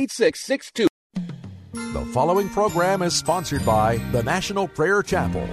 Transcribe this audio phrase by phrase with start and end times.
[0.00, 0.88] 8662.
[1.72, 5.48] The following program is sponsored by the National Prayer Chapel.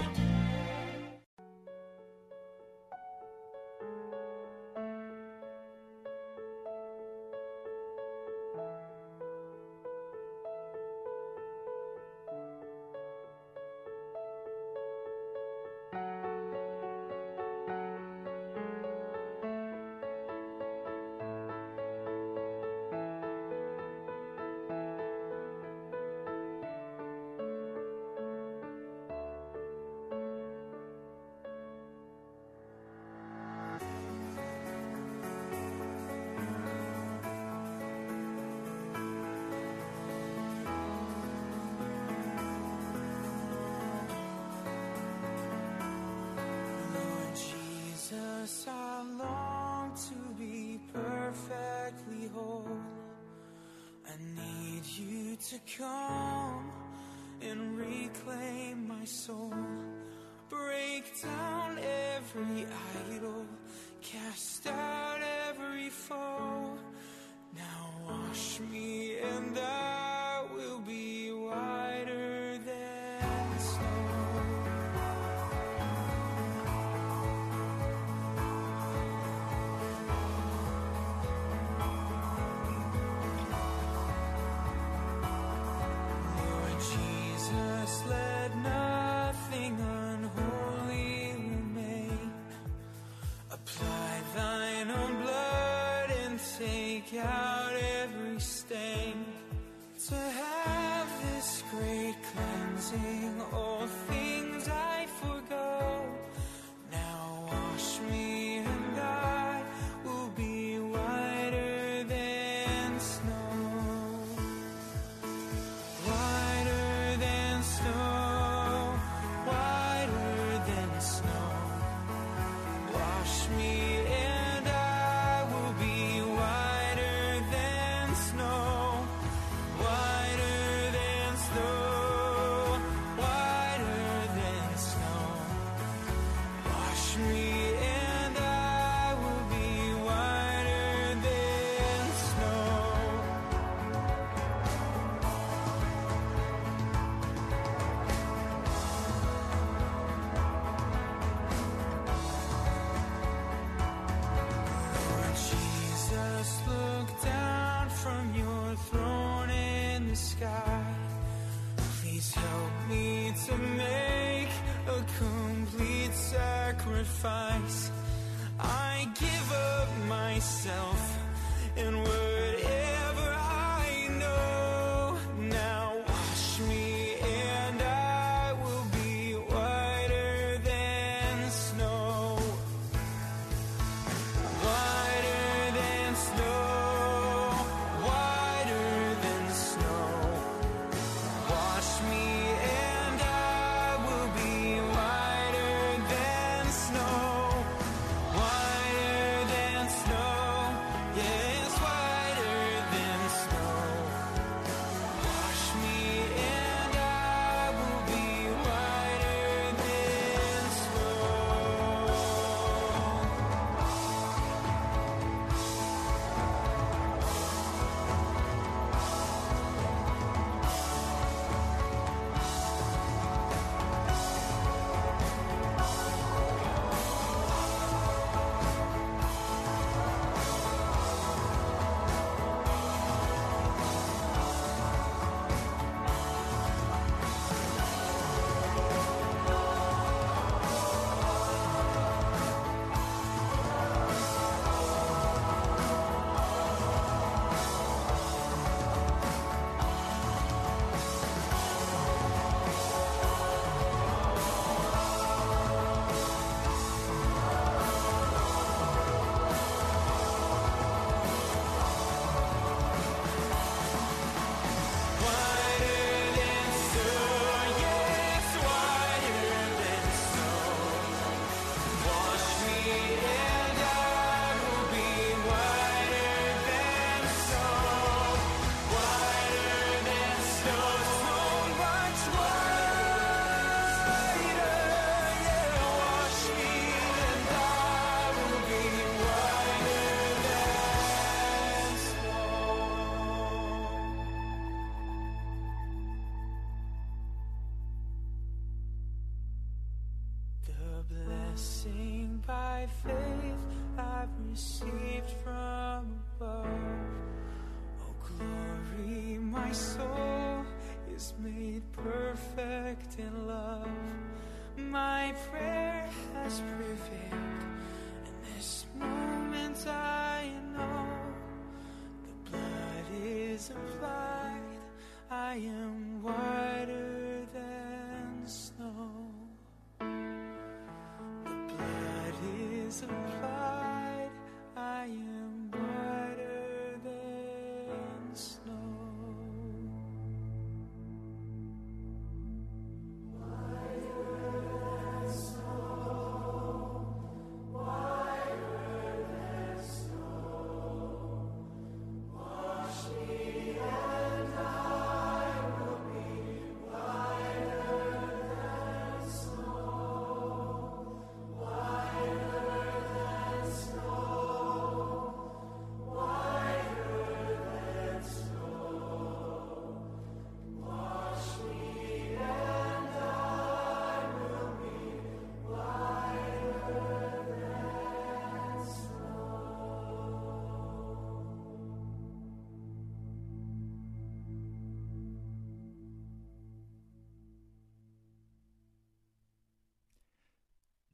[170.40, 170.89] Myself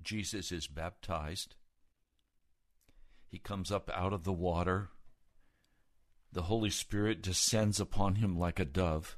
[0.06, 1.56] Jesus is baptized.
[3.28, 4.90] He comes up out of the water.
[6.32, 9.18] The Holy Spirit descends upon him like a dove.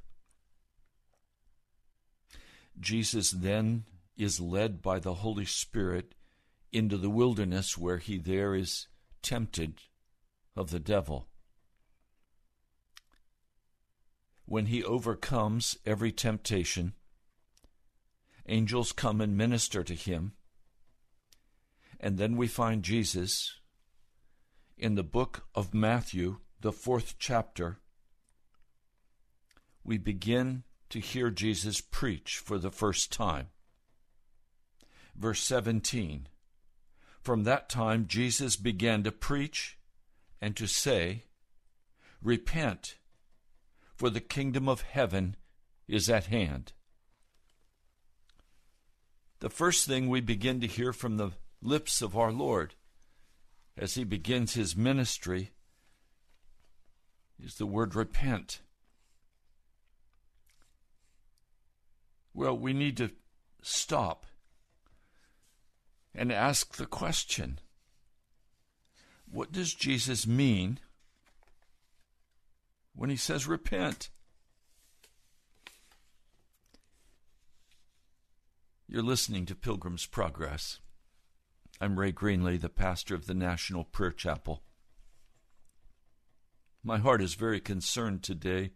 [2.80, 3.84] Jesus then
[4.16, 6.14] is led by the Holy Spirit
[6.72, 8.88] into the wilderness where he there is
[9.22, 9.74] tempted
[10.56, 11.28] of the devil.
[14.46, 16.94] When he overcomes every temptation,
[18.46, 20.32] angels come and minister to him.
[22.00, 23.58] And then we find Jesus
[24.76, 27.78] in the book of Matthew, the fourth chapter.
[29.82, 33.48] We begin to hear Jesus preach for the first time.
[35.16, 36.28] Verse 17
[37.20, 39.78] From that time, Jesus began to preach
[40.40, 41.24] and to say,
[42.22, 42.96] Repent,
[43.96, 45.36] for the kingdom of heaven
[45.88, 46.72] is at hand.
[49.40, 51.30] The first thing we begin to hear from the
[51.62, 52.74] lips of our Lord
[53.76, 55.52] as he begins his ministry
[57.42, 58.60] is the word repent.
[62.34, 63.10] Well, we need to
[63.62, 64.26] stop
[66.14, 67.60] and ask the question
[69.30, 70.78] what does Jesus mean
[72.94, 74.08] when he says repent?
[78.88, 80.78] You're listening to Pilgrim's Progress.
[81.80, 84.64] I'm Ray Greenley, the pastor of the National Prayer Chapel.
[86.82, 88.72] My heart is very concerned today.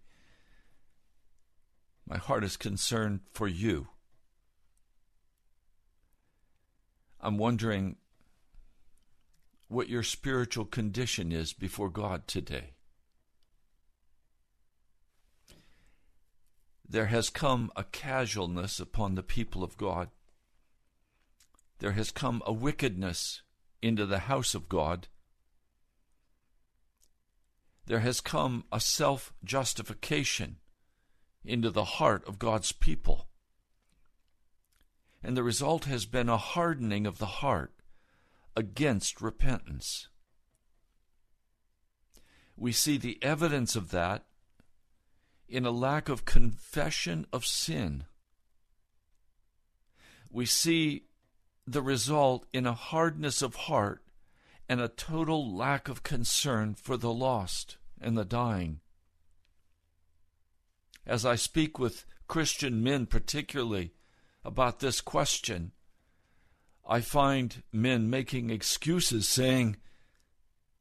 [2.06, 3.88] My heart is concerned for you.
[7.20, 7.96] I'm wondering
[9.66, 12.74] what your spiritual condition is before God today.
[16.88, 20.10] There has come a casualness upon the people of God
[21.82, 23.42] there has come a wickedness
[23.82, 25.08] into the house of God.
[27.86, 30.58] There has come a self justification
[31.44, 33.26] into the heart of God's people.
[35.24, 37.72] And the result has been a hardening of the heart
[38.54, 40.06] against repentance.
[42.56, 44.24] We see the evidence of that
[45.48, 48.04] in a lack of confession of sin.
[50.30, 51.06] We see
[51.72, 54.02] the result in a hardness of heart
[54.68, 58.80] and a total lack of concern for the lost and the dying.
[61.06, 63.92] As I speak with Christian men, particularly
[64.44, 65.72] about this question,
[66.88, 69.76] I find men making excuses saying,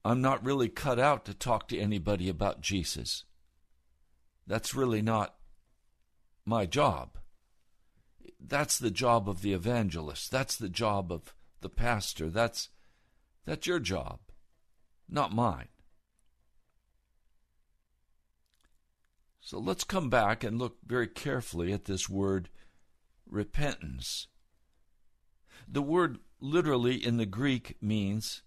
[0.04, 3.24] I'm not really cut out to talk to anybody about Jesus.
[4.48, 5.36] That's really not
[6.46, 7.18] my job.
[8.44, 10.32] That's the job of the evangelist.
[10.32, 12.30] That's the job of the pastor.
[12.30, 12.70] That's
[13.46, 14.20] that's your job,
[15.10, 15.68] not mine.
[19.40, 22.50] So let's come back and look very carefully at this word
[23.28, 24.28] repentance.
[25.68, 28.44] The word literally in the Greek means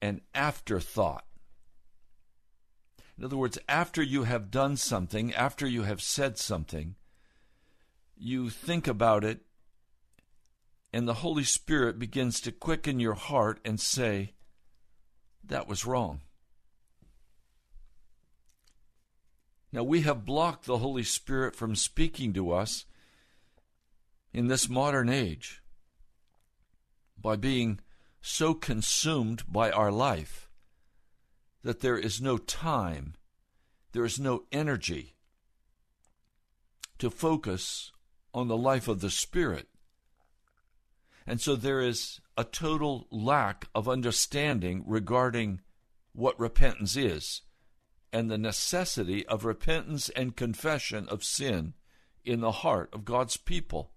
[0.00, 1.24] an afterthought.
[3.16, 6.94] In other words, after you have done something, after you have said something,
[8.18, 9.40] you think about it
[10.92, 14.32] and the Holy Spirit begins to quicken your heart and say,
[15.44, 16.22] That was wrong.
[19.70, 22.86] Now, we have blocked the Holy Spirit from speaking to us
[24.32, 25.62] in this modern age
[27.20, 27.80] by being
[28.22, 30.48] so consumed by our life
[31.62, 33.14] that there is no time,
[33.92, 35.16] there is no energy
[36.98, 37.92] to focus
[38.34, 39.68] on the life of the Spirit.
[41.26, 45.60] And so there is a total lack of understanding regarding
[46.12, 47.42] what repentance is
[48.12, 51.74] and the necessity of repentance and confession of sin
[52.24, 53.92] in the heart of God's people.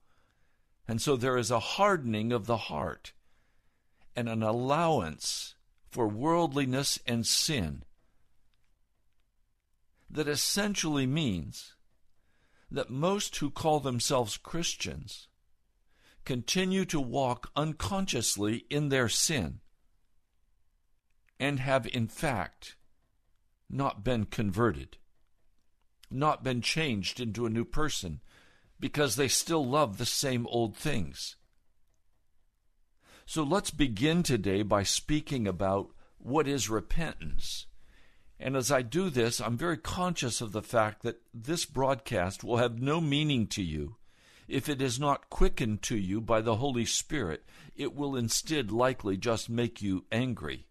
[0.88, 3.14] And so there is a hardening of the heart
[4.16, 5.56] and an allowance
[5.90, 7.84] for worldliness and sin
[10.10, 11.76] that essentially means
[12.72, 15.28] that most who call themselves Christians
[16.24, 19.60] continue to walk unconsciously in their sin
[21.40, 22.76] and have, in fact,
[23.70, 24.98] not been converted,
[26.10, 28.22] not been changed into a new person,
[28.80, 31.36] because they still love the same old things.
[33.26, 37.66] So let's begin today by speaking about what is repentance.
[38.44, 42.58] And as I do this, I'm very conscious of the fact that this broadcast will
[42.58, 43.98] have no meaning to you
[44.48, 47.46] if it is not quickened to you by the Holy Spirit.
[47.76, 50.66] It will instead likely just make you angry.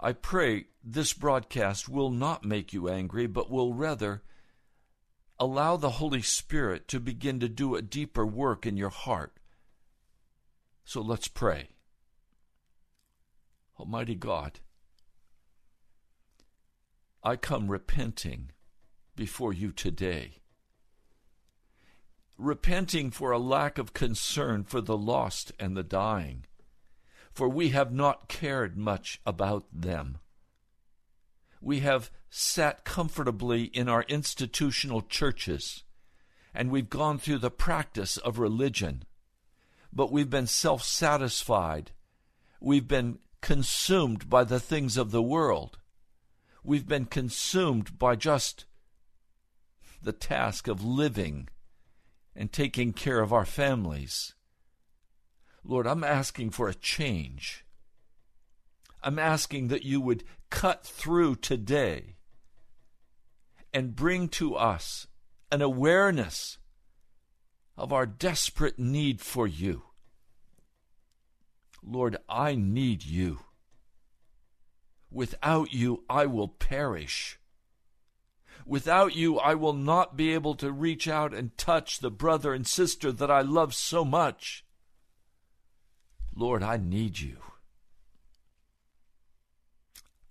[0.00, 4.22] I pray this broadcast will not make you angry, but will rather
[5.38, 9.38] allow the Holy Spirit to begin to do a deeper work in your heart.
[10.82, 11.68] So let's pray.
[13.78, 14.60] Almighty God,
[17.24, 18.50] I come repenting
[19.16, 20.42] before you today.
[22.38, 26.44] Repenting for a lack of concern for the lost and the dying
[27.34, 30.18] for we have not cared much about them.
[31.60, 35.82] We have sat comfortably in our institutional churches,
[36.54, 39.04] and we've gone through the practice of religion,
[39.92, 41.90] but we've been self satisfied.
[42.60, 45.78] We've been consumed by the things of the world.
[46.66, 48.64] We've been consumed by just
[50.02, 51.48] the task of living
[52.34, 54.34] and taking care of our families.
[55.62, 57.66] Lord, I'm asking for a change.
[59.02, 62.16] I'm asking that you would cut through today
[63.74, 65.06] and bring to us
[65.52, 66.56] an awareness
[67.76, 69.82] of our desperate need for you.
[71.82, 73.40] Lord, I need you.
[75.14, 77.38] Without you, I will perish.
[78.66, 82.66] Without you, I will not be able to reach out and touch the brother and
[82.66, 84.64] sister that I love so much.
[86.34, 87.36] Lord, I need you.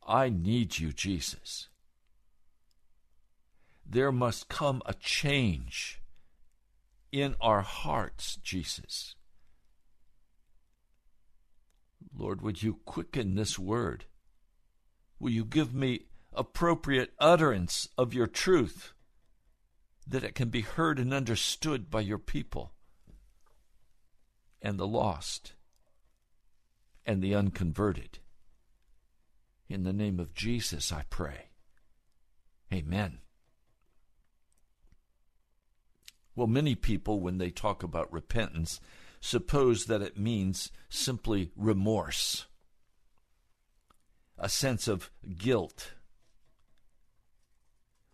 [0.06, 1.70] I need you, Jesus.
[3.86, 6.02] There must come a change
[7.10, 9.16] in our hearts, Jesus.
[12.14, 14.04] Lord, would you quicken this word?
[15.24, 18.92] Will you give me appropriate utterance of your truth
[20.06, 22.74] that it can be heard and understood by your people
[24.62, 25.54] and the lost?
[27.06, 28.20] and the unconverted.
[29.70, 31.50] In the name of Jesus, I pray.
[32.74, 33.20] Amen.
[36.36, 38.80] Well, many people, when they talk about repentance,
[39.22, 42.46] suppose that it means simply remorse,
[44.44, 45.94] a sense of guilt.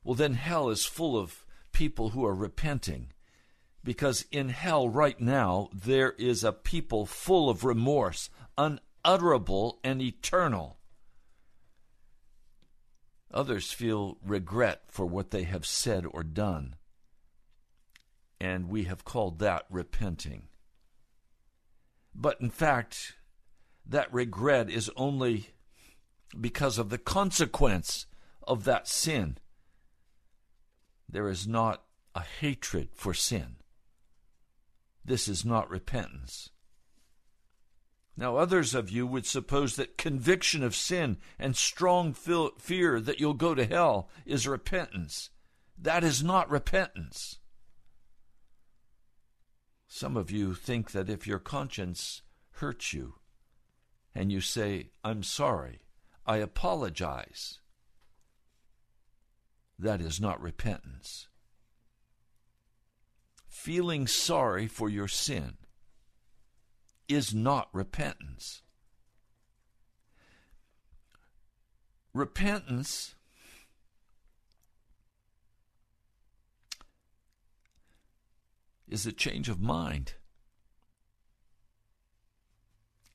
[0.04, 3.08] Well, then hell is full of people who are repenting
[3.84, 10.78] because in hell right now there is a people full of remorse, unutterable and eternal.
[13.34, 16.76] Others feel regret for what they have said or done,
[18.40, 20.44] and we have called that repenting.
[22.14, 23.16] But in fact,
[23.84, 25.50] that regret is only
[26.40, 28.06] because of the consequence
[28.48, 29.38] of that sin.
[31.08, 31.84] There is not
[32.14, 33.56] a hatred for sin.
[35.04, 36.50] This is not repentance.
[38.16, 43.34] Now, others of you would suppose that conviction of sin and strong fear that you'll
[43.34, 45.30] go to hell is repentance.
[45.78, 47.40] That is not repentance.
[49.88, 52.22] Some of you think that if your conscience
[52.52, 53.16] hurts you
[54.14, 55.80] and you say, I'm sorry,
[56.30, 57.58] I apologize,
[59.80, 61.28] that is not repentance.
[63.48, 65.58] Feeling sorry for your sin
[67.08, 68.62] is not repentance.
[72.14, 73.16] Repentance
[78.88, 80.14] is a change of mind.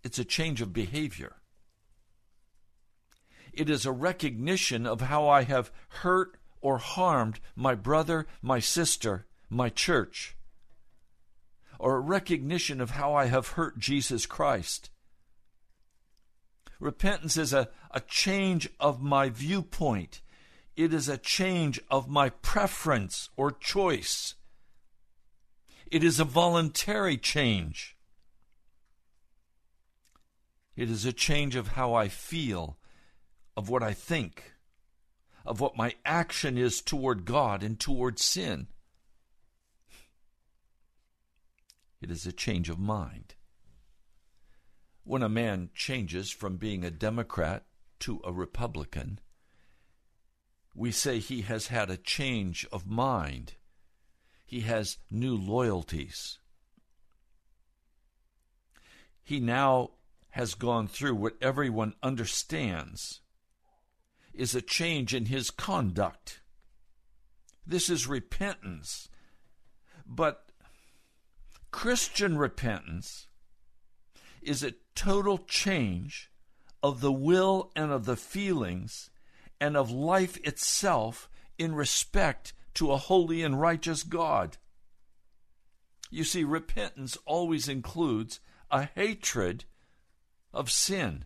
[0.02, 1.36] It's a change of behavior.
[3.56, 9.26] It is a recognition of how I have hurt or harmed my brother, my sister,
[9.48, 10.36] my church,
[11.78, 14.90] or a recognition of how I have hurt Jesus Christ.
[16.80, 20.20] Repentance is a, a change of my viewpoint.
[20.76, 24.34] It is a change of my preference or choice.
[25.90, 27.96] It is a voluntary change.
[30.76, 32.76] It is a change of how I feel,
[33.56, 34.52] of what I think,
[35.44, 38.68] of what my action is toward God and toward sin.
[42.00, 43.34] It is a change of mind.
[45.04, 47.64] When a man changes from being a Democrat
[48.00, 49.20] to a Republican,
[50.74, 53.54] we say he has had a change of mind.
[54.44, 56.38] He has new loyalties.
[59.22, 59.90] He now
[60.30, 63.20] has gone through what everyone understands
[64.34, 66.40] is a change in his conduct.
[67.66, 69.08] This is repentance.
[70.06, 70.50] But
[71.70, 73.28] Christian repentance
[74.42, 76.30] is a total change
[76.82, 79.10] of the will and of the feelings
[79.60, 84.58] and of life itself in respect to a holy and righteous God.
[86.10, 89.64] You see, repentance always includes a hatred
[90.52, 91.24] of sin.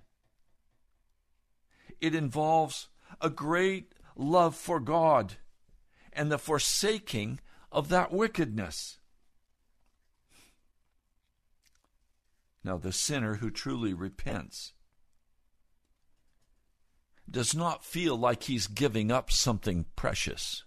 [2.01, 2.89] It involves
[3.21, 5.35] a great love for God
[6.13, 7.41] and the forsaking
[7.71, 8.99] of that wickedness.
[12.65, 14.73] Now, the sinner who truly repents
[17.31, 20.65] does not feel like he's giving up something precious.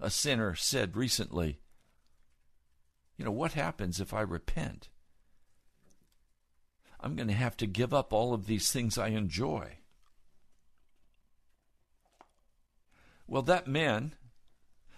[0.00, 1.60] A sinner said recently,
[3.16, 4.90] You know, what happens if I repent?
[7.00, 9.78] I'm going to have to give up all of these things I enjoy.
[13.28, 14.14] Well, that man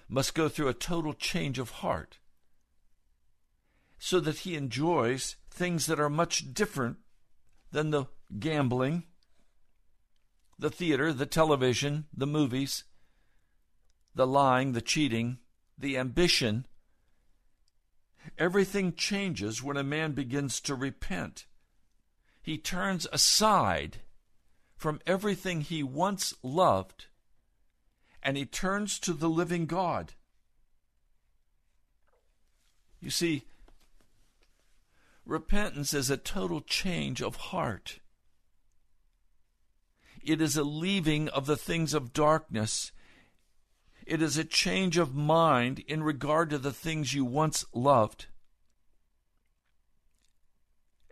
[0.08, 2.18] must go through a total change of heart
[3.98, 6.98] so that he enjoys things that are much different
[7.72, 8.06] than the
[8.38, 9.02] gambling,
[10.58, 12.84] the theater, the television, the movies,
[14.14, 15.38] the lying, the cheating,
[15.76, 16.66] the ambition.
[18.38, 21.46] Everything changes when a man begins to repent.
[22.40, 23.98] He turns aside
[24.76, 27.06] from everything he once loved
[28.22, 30.12] and he turns to the living God.
[33.00, 33.44] You see,
[35.24, 38.00] repentance is a total change of heart.
[40.22, 42.92] It is a leaving of the things of darkness.
[44.06, 48.26] It is a change of mind in regard to the things you once loved.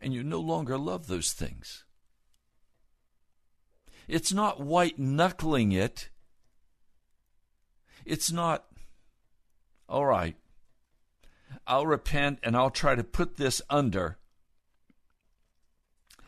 [0.01, 1.85] And you no longer love those things.
[4.07, 6.11] It's not white knuckling it
[8.05, 8.67] it's not,
[9.89, 10.37] all right,
[11.67, 14.19] I'll repent and I'll try to put this under,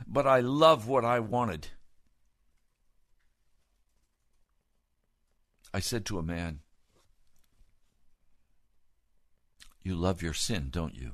[0.06, 1.68] but I love what I wanted.
[5.72, 6.60] I said to a man,
[9.82, 11.12] You love your sin, don't you?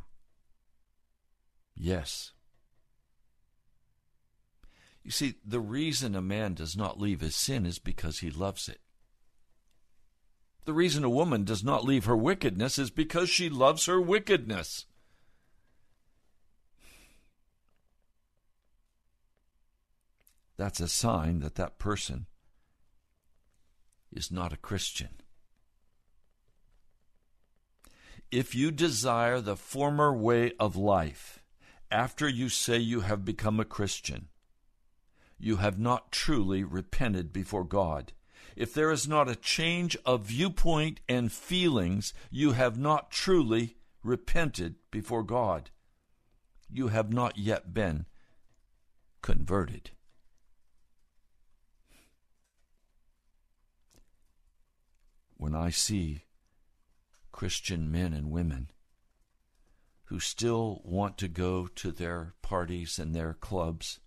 [1.75, 2.33] Yes.
[5.05, 8.69] You see, the reason a man does not leave his sin is because he loves
[8.69, 8.81] it.
[10.67, 14.87] The reason a woman does not leave her wickedness is because she loves her wickedness.
[20.57, 22.27] That's a sign that that person
[24.13, 25.21] is not a Christian.
[28.33, 31.45] If you desire the former way of life
[31.93, 34.29] after you say you have become a Christian,
[35.39, 38.13] you have not truly repented before God
[38.57, 44.77] if there is not a change of viewpoint and feelings, you have not truly repented
[44.91, 45.71] before God.
[46.71, 48.07] You have not yet been
[49.21, 49.91] converted.
[55.37, 56.25] When I see
[57.33, 58.71] Christian men and women
[60.05, 64.01] who still want to go to their parties and their clubs,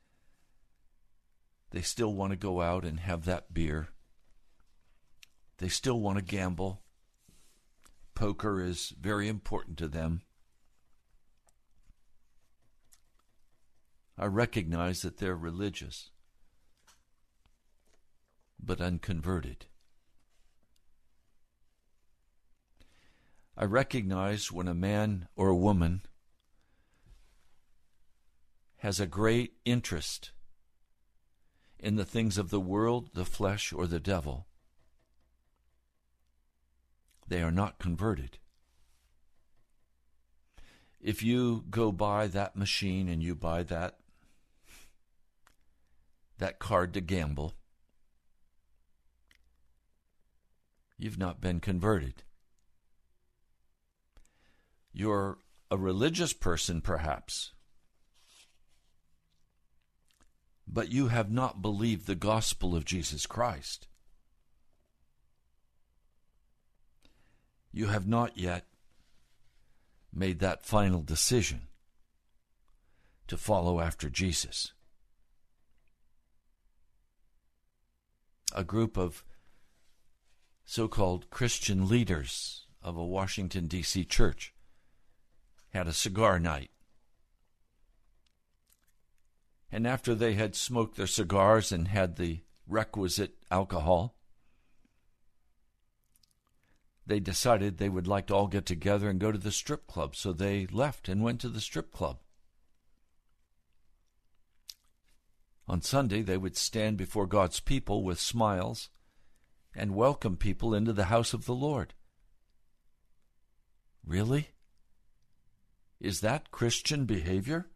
[1.69, 3.89] they still want to go out and have that beer
[5.59, 6.81] they still want to gamble.
[8.15, 10.21] Poker is very important to them.
[14.17, 16.09] I recognize that they're religious,
[18.59, 19.67] but unconverted.
[23.57, 26.01] I recognize when a man or a woman
[28.77, 30.31] has a great interest
[31.77, 34.48] in the things of the world, the flesh, or the devil,
[37.29, 38.39] they are not converted.
[40.99, 43.95] If you go buy that machine and you buy that
[46.39, 47.53] that card to gamble,
[50.97, 52.23] you've not been converted.
[54.91, 55.37] You're
[55.69, 57.51] a religious person, perhaps,
[60.67, 63.88] but you have not believed the gospel of Jesus Christ.
[67.79, 68.65] You have not yet
[70.13, 71.69] made that final decision
[73.29, 74.73] to follow after Jesus.
[78.53, 79.23] A group of
[80.65, 84.03] so called Christian leaders of a Washington, D.C.
[84.03, 84.53] church
[85.69, 86.71] had a cigar night.
[89.71, 94.18] And after they had smoked their cigars and had the requisite alcohol,
[97.09, 100.15] they decided they would like to all get together and go to the strip club.
[100.15, 102.19] So they left and went to the strip club.
[105.67, 108.89] On Sunday, they would stand before God's people with smiles
[109.75, 111.95] and welcome people into the house of the Lord.
[114.05, 114.49] Really?
[115.99, 117.69] Is that Christian behavior?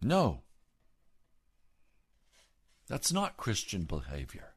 [0.00, 0.42] No.
[2.86, 4.51] That's not Christian behavior.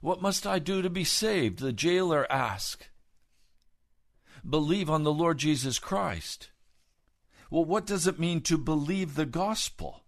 [0.00, 1.58] What must I do to be saved?
[1.58, 2.88] The jailer asked.
[4.48, 6.50] Believe on the Lord Jesus Christ.
[7.50, 10.02] Well, what does it mean to believe the gospel?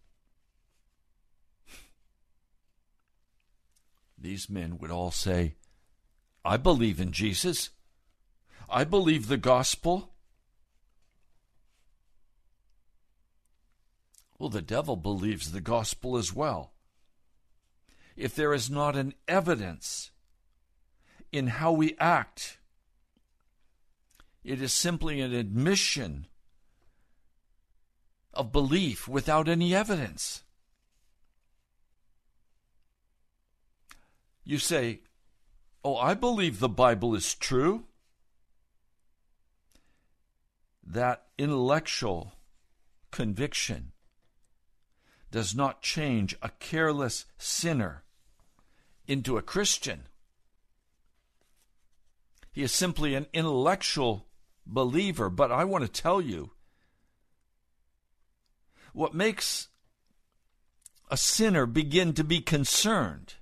[4.17, 5.55] These men would all say,
[6.45, 7.71] I believe in Jesus.
[8.69, 10.11] I believe the gospel.
[14.39, 16.73] Well, the devil believes the gospel as well.
[18.19, 20.11] If there is not an evidence
[21.31, 22.59] in how we act,
[24.43, 26.27] it is simply an admission
[28.35, 30.43] of belief without any evidence.
[34.43, 35.03] You say,
[35.85, 37.85] Oh, I believe the Bible is true
[40.85, 42.33] that intellectual
[43.13, 43.93] conviction
[45.31, 48.03] does not change a careless sinner
[49.09, 50.05] into a Christian.
[52.53, 54.27] He is simply an intellectual
[54.67, 55.31] believer.
[55.31, 56.51] But I want to tell you
[58.93, 59.69] what makes
[61.11, 63.35] a sinner begin to be concerned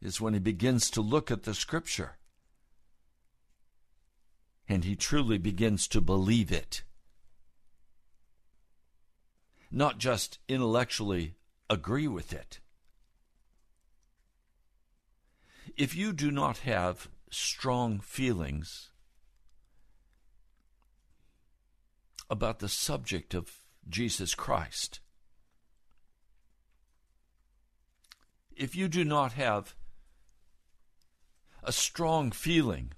[0.00, 2.16] is when he begins to look at the Scripture
[4.68, 6.82] and he truly begins to believe it.
[9.70, 11.34] Not just intellectually
[11.68, 12.60] agree with it.
[15.76, 18.90] If you do not have strong feelings
[22.30, 23.50] about the subject of
[23.88, 25.00] Jesus Christ,
[28.56, 29.74] if you do not have
[31.62, 32.92] a strong feeling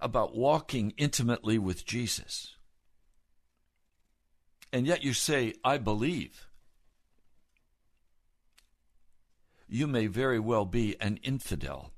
[0.00, 2.54] about walking intimately with Jesus.
[4.72, 6.45] And yet you say, I believe.
[9.68, 11.92] You may very well be an infidel.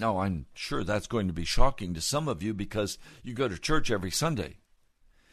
[0.00, 3.48] Now, I'm sure that's going to be shocking to some of you because you go
[3.48, 4.58] to church every Sunday.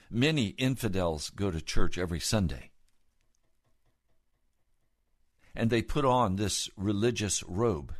[0.10, 2.72] Many infidels go to church every Sunday.
[5.54, 7.94] And they put on this religious robe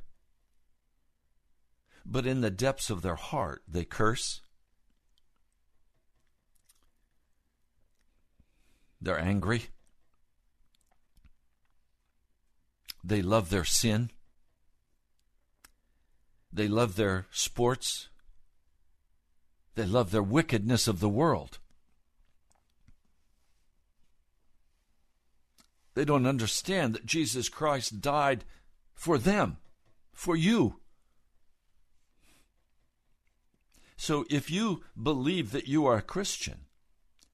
[2.06, 4.42] but in the depths of their heart they curse.
[9.02, 9.66] They're angry.
[13.08, 14.10] They love their sin.
[16.52, 18.10] They love their sports.
[19.76, 21.60] They love their wickedness of the world.
[25.94, 28.44] They don't understand that Jesus Christ died
[28.96, 29.58] for them,
[30.12, 30.80] for you.
[33.98, 36.66] So if you believe that you are a Christian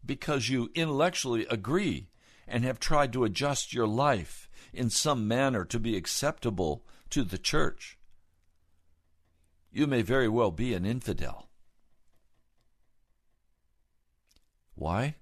[0.06, 2.10] because you intellectually agree
[2.48, 7.38] and have tried to adjust your life in some manner to be acceptable to the
[7.38, 7.98] church,
[9.72, 11.50] you may very well be an infidel.
[14.76, 15.16] Why?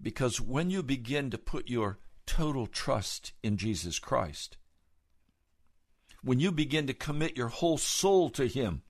[0.00, 4.56] Because when you begin to put your total trust in Jesus Christ,
[6.22, 8.82] when you begin to commit your whole soul to Him,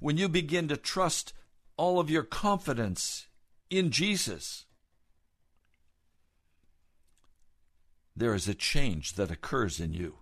[0.00, 1.32] when you begin to trust
[1.76, 3.26] all of your confidence
[3.70, 4.66] in Jesus,
[8.22, 10.18] there is a change that occurs in you.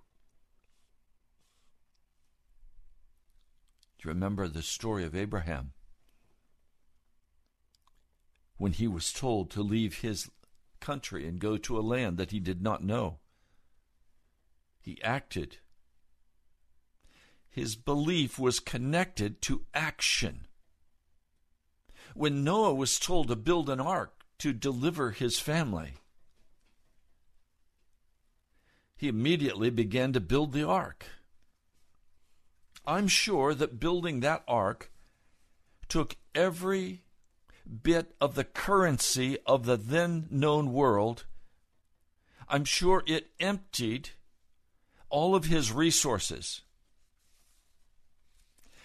[3.98, 5.72] Do you remember the story of Abraham?
[8.56, 10.30] When he was told to leave his
[10.80, 13.18] country and go to a land that he did not know,
[14.80, 15.58] he acted.
[17.50, 20.46] His belief was connected to action.
[22.14, 25.99] When Noah was told to build an ark to deliver his family,
[29.00, 31.06] he immediately began to build the ark.
[32.86, 34.92] I'm sure that building that ark
[35.88, 37.00] took every
[37.82, 41.24] bit of the currency of the then known world.
[42.46, 44.10] I'm sure it emptied
[45.08, 46.60] all of his resources.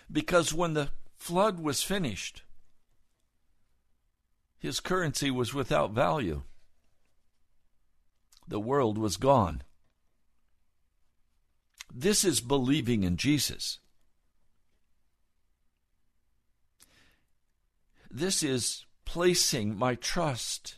[0.09, 2.43] Because when the flood was finished,
[4.57, 6.43] his currency was without value.
[8.47, 9.61] The world was gone.
[11.93, 13.79] This is believing in Jesus.
[18.11, 20.75] This is placing my trust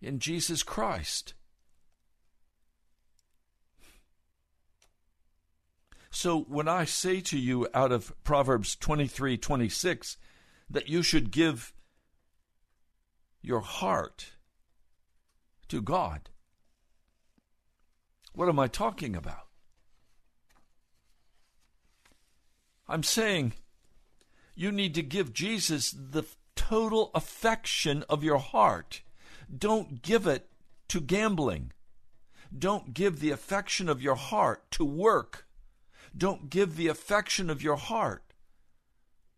[0.00, 1.34] in Jesus Christ.
[6.10, 10.18] So when I say to you out of Proverbs 23 26
[10.68, 11.72] that you should give
[13.40, 14.32] your heart
[15.68, 16.28] to God,
[18.34, 19.48] what am I talking about?
[22.92, 23.54] I'm saying
[24.54, 26.24] you need to give Jesus the
[26.54, 29.00] total affection of your heart.
[29.56, 30.50] Don't give it
[30.88, 31.72] to gambling.
[32.56, 35.46] Don't give the affection of your heart to work.
[36.14, 38.34] Don't give the affection of your heart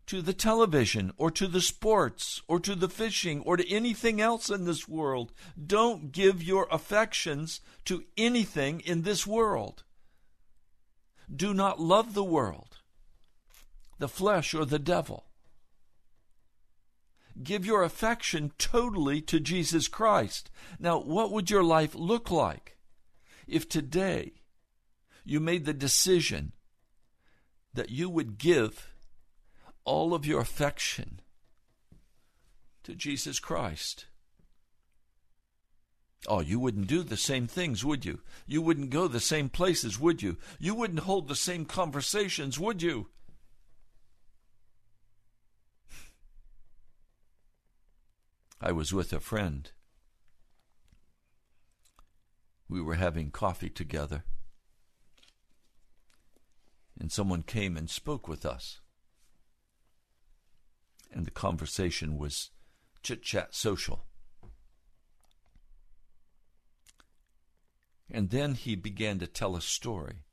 [0.09, 4.51] to the television or to the sports or to the fishing or to anything else
[4.51, 5.33] in this world.
[5.65, 9.85] Don't give your affections to anything in this world.
[11.33, 12.79] Do not love the world
[13.99, 15.27] the flesh or the devil.
[17.43, 20.51] Give your affection totally to Jesus Christ.
[20.79, 22.77] Now, what would your life look like
[23.47, 24.35] if today
[25.25, 26.53] you made the decision
[27.73, 28.95] that you would give
[29.85, 31.21] all of your affection
[32.85, 34.07] to Jesus Christ?
[36.27, 38.21] Oh, you wouldn't do the same things, would you?
[38.47, 40.39] You wouldn't go the same places, would you?
[40.59, 43.09] You wouldn't hold the same conversations, would you?
[48.67, 49.71] I was with a friend.
[52.67, 54.25] We were having coffee together.
[56.99, 58.81] And someone came and spoke with us.
[61.13, 62.53] And the conversation was
[63.03, 64.07] chit chat social.
[68.11, 70.25] And then he began to tell a story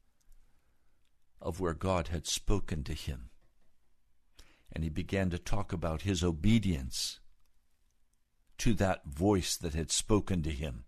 [1.42, 3.32] of where God had spoken to him.
[4.72, 7.20] And he began to talk about his obedience
[8.62, 10.84] to that voice that had spoken to him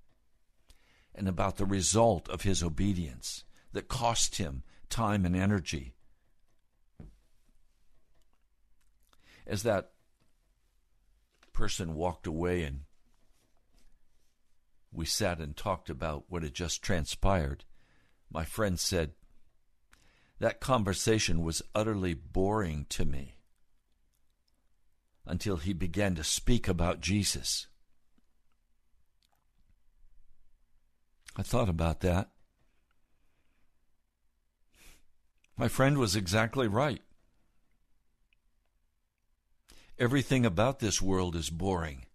[1.16, 5.96] and about the result of his obedience that cost him time and energy.
[9.48, 9.90] As that
[11.52, 12.82] person walked away and
[14.92, 17.66] we sat and talked about what had just transpired,
[18.30, 19.14] my friend said,
[20.38, 23.38] That conversation was utterly boring to me
[25.26, 27.68] until he began to speak about Jesus.
[31.36, 32.30] I thought about that.
[35.58, 37.02] My friend was exactly right.
[40.00, 42.06] Everything about this world is boring.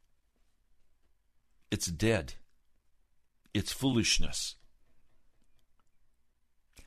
[1.70, 2.34] It's dead.
[3.54, 4.56] It's foolishness.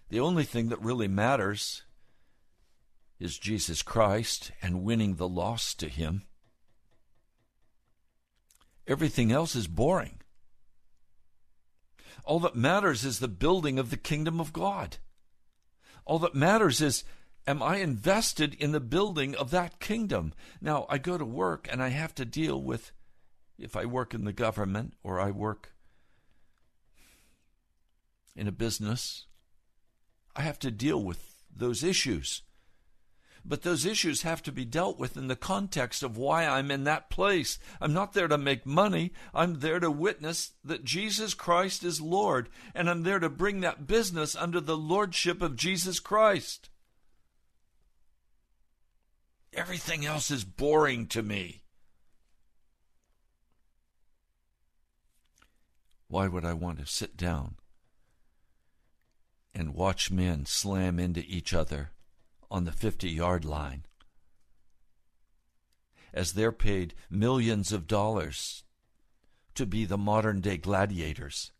[0.10, 1.84] The only thing that really matters
[3.21, 6.23] is Jesus Christ and winning the lost to Him.
[8.88, 10.19] Everything else is boring.
[12.25, 14.97] All that matters is the building of the kingdom of God.
[16.03, 17.03] All that matters is
[17.45, 20.34] am I invested in the building of that kingdom?
[20.60, 22.91] Now, I go to work and I have to deal with
[23.60, 25.73] if I work in the government or I work
[28.36, 29.27] in a business,
[30.36, 32.41] I have to deal with those issues.
[33.43, 36.84] But those issues have to be dealt with in the context of why I'm in
[36.84, 37.58] that place.
[37.80, 39.13] I'm not there to make money.
[39.34, 43.88] I'm there to witness that Jesus Christ is Lord, and I'm there to bring that
[43.88, 46.69] business under the lordship of Jesus Christ.
[49.54, 51.63] Everything else is boring to me.
[56.08, 57.56] Why would I want to sit down
[59.56, 61.91] and watch men slam into each other
[62.52, 63.86] on the 50 yard line
[66.14, 68.64] as they're paid millions of dollars
[69.56, 71.52] to be the modern day gladiators?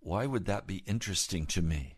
[0.00, 1.94] Why would that be interesting to me?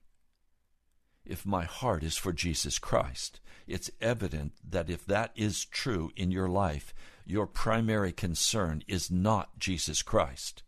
[1.25, 6.31] If my heart is for Jesus Christ, it's evident that if that is true in
[6.31, 6.93] your life,
[7.25, 10.63] your primary concern is not Jesus Christ.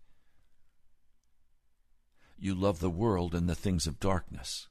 [2.39, 4.69] You love the world and the things of darkness.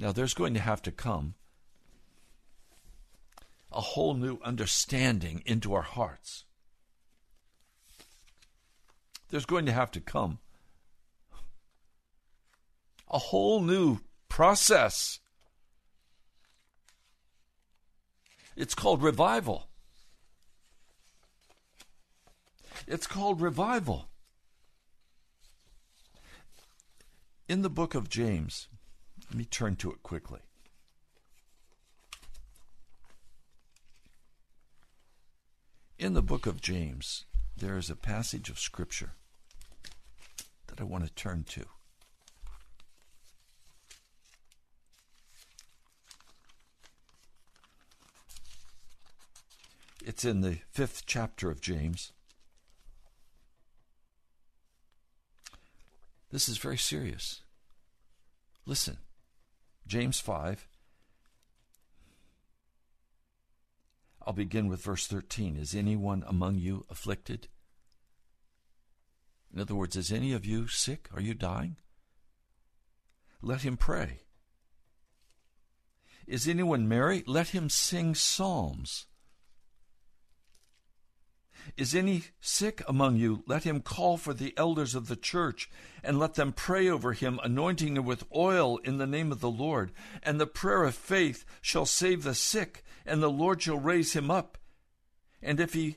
[0.00, 1.34] Now, there's going to have to come
[3.70, 6.44] a whole new understanding into our hearts.
[9.28, 10.38] There's going to have to come
[13.08, 15.20] a whole new process
[18.60, 19.68] It's called revival.
[22.86, 24.10] It's called revival.
[27.48, 28.68] In the book of James,
[29.30, 30.40] let me turn to it quickly.
[36.00, 39.12] In the book of James, there is a passage of Scripture
[40.66, 41.64] that I want to turn to.
[50.04, 52.12] It's in the fifth chapter of James.
[56.32, 57.42] This is very serious.
[58.66, 58.96] Listen,
[59.90, 60.68] James 5.
[64.24, 65.56] I'll begin with verse 13.
[65.56, 67.48] Is anyone among you afflicted?
[69.52, 71.08] In other words, is any of you sick?
[71.12, 71.74] Are you dying?
[73.42, 74.20] Let him pray.
[76.24, 77.24] Is anyone merry?
[77.26, 79.08] Let him sing psalms.
[81.76, 83.42] Is any sick among you?
[83.46, 85.70] Let him call for the elders of the church,
[86.02, 89.50] and let them pray over him, anointing him with oil in the name of the
[89.50, 89.92] Lord.
[90.22, 94.30] And the prayer of faith shall save the sick, and the Lord shall raise him
[94.30, 94.58] up.
[95.42, 95.96] And if he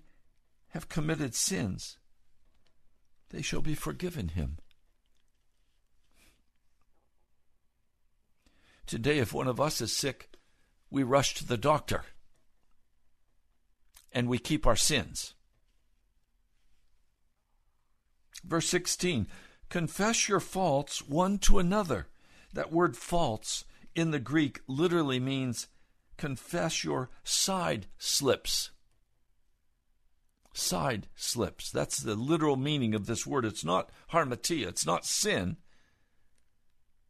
[0.69, 1.97] have committed sins,
[3.29, 4.57] they shall be forgiven him.
[8.85, 10.29] Today, if one of us is sick,
[10.89, 12.03] we rush to the doctor
[14.11, 15.33] and we keep our sins.
[18.43, 19.27] Verse 16
[19.69, 22.07] Confess your faults one to another.
[22.53, 23.65] That word faults
[23.95, 25.67] in the Greek literally means
[26.17, 28.71] confess your side slips.
[30.53, 31.71] Side slips.
[31.71, 33.45] That's the literal meaning of this word.
[33.45, 35.57] It's not hamartia, it's not sin.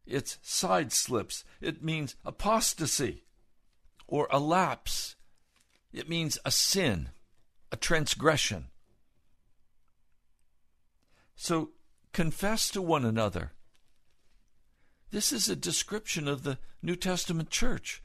[0.06, 1.44] It's side slips.
[1.60, 3.24] It means apostasy
[4.06, 5.16] or a lapse.
[5.92, 7.10] It means a sin,
[7.70, 8.68] a transgression.
[11.36, 11.70] So
[12.12, 13.52] confess to one another.
[15.10, 18.02] This is a description of the New Testament church.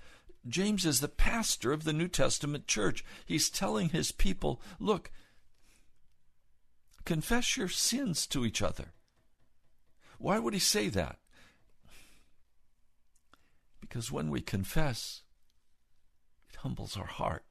[0.48, 3.04] James is the pastor of the New Testament church.
[3.26, 5.12] He's telling his people, look,
[7.06, 8.94] confess your sins to each other.
[10.18, 11.18] Why would he say that?
[13.80, 15.24] Because when we confess,
[16.50, 17.44] it humbles our heart.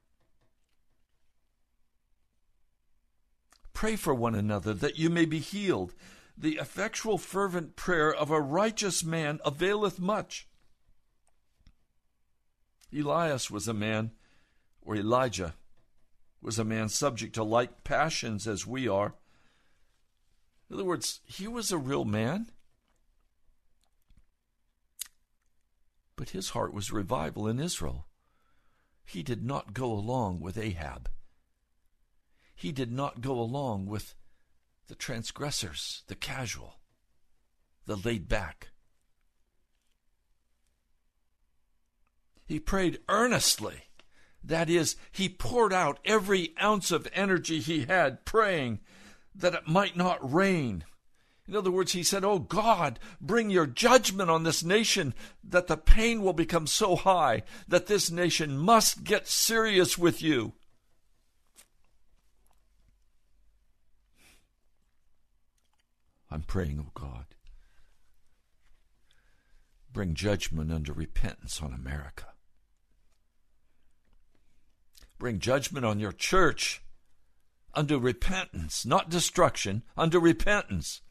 [3.73, 5.93] Pray for one another that you may be healed.
[6.37, 10.47] The effectual, fervent prayer of a righteous man availeth much.
[12.93, 14.11] Elias was a man,
[14.81, 15.55] or Elijah
[16.41, 19.15] was a man subject to like passions as we are.
[20.69, 22.51] In other words, he was a real man.
[26.15, 28.07] But his heart was revival in Israel.
[29.05, 31.09] He did not go along with Ahab
[32.59, 34.15] he did not go along with
[34.89, 36.75] the transgressors, the casual,
[37.85, 38.71] the laid back.
[42.45, 43.83] He prayed earnestly.
[44.43, 48.81] That is, he poured out every ounce of energy he had praying
[49.33, 50.83] that it might not rain.
[51.47, 55.13] In other words, he said, Oh God, bring your judgment on this nation
[55.45, 60.55] that the pain will become so high that this nation must get serious with you.
[66.31, 67.25] I'm praying, oh God,
[69.91, 72.25] bring judgment unto repentance on America.
[75.17, 76.81] Bring judgment on your church
[77.73, 81.01] unto repentance, not destruction, unto repentance.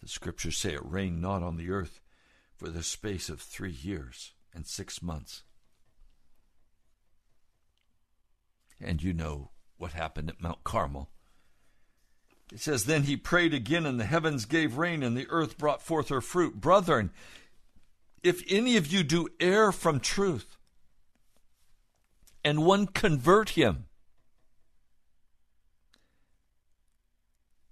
[0.00, 2.00] The scriptures say it rained not on the earth
[2.56, 5.42] for the space of three years and six months.
[8.80, 11.10] And you know what happened at Mount Carmel.
[12.52, 15.82] It says, Then he prayed again, and the heavens gave rain, and the earth brought
[15.82, 16.60] forth her fruit.
[16.60, 17.10] Brethren,
[18.22, 20.56] if any of you do err from truth,
[22.44, 23.86] and one convert him,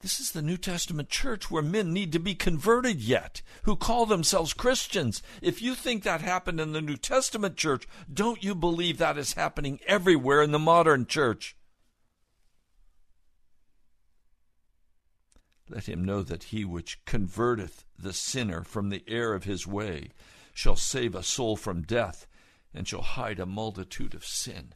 [0.00, 4.06] This is the New Testament church where men need to be converted yet, who call
[4.06, 5.22] themselves Christians.
[5.42, 9.32] If you think that happened in the New Testament church, don't you believe that is
[9.32, 11.56] happening everywhere in the modern church?
[15.68, 20.12] Let him know that he which converteth the sinner from the error of his way
[20.54, 22.26] shall save a soul from death
[22.72, 24.74] and shall hide a multitude of sin.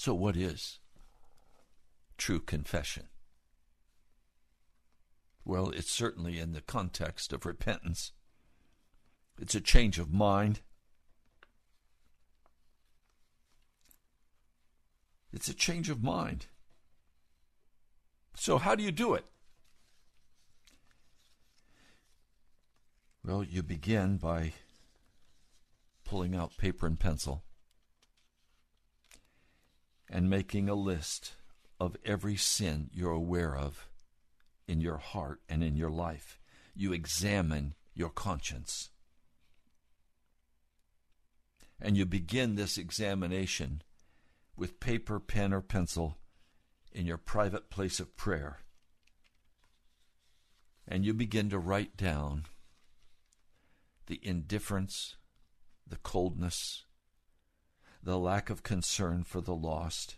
[0.00, 0.78] So, what is
[2.18, 3.08] true confession?
[5.44, 8.12] Well, it's certainly in the context of repentance.
[9.40, 10.60] It's a change of mind.
[15.32, 16.46] It's a change of mind.
[18.36, 19.24] So, how do you do it?
[23.24, 24.52] Well, you begin by
[26.04, 27.42] pulling out paper and pencil
[30.10, 31.34] and making a list
[31.80, 33.88] of every sin you're aware of
[34.66, 36.40] in your heart and in your life.
[36.74, 38.90] You examine your conscience.
[41.80, 43.82] And you begin this examination
[44.56, 46.18] with paper, pen, or pencil
[46.92, 48.58] in your private place of prayer.
[50.86, 52.46] And you begin to write down
[54.06, 55.16] the indifference,
[55.86, 56.84] the coldness,
[58.02, 60.16] the lack of concern for the lost.